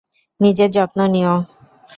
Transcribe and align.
নিজের 0.39 0.69
যত্ন 0.71 0.99
নিও। 1.07 1.35